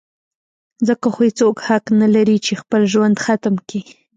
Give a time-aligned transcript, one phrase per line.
[0.87, 3.81] ځکه خو هېڅوک حق نه لري چې خپل ژوند ختم کي.